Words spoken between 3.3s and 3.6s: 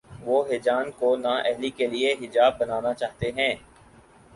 ہیں۔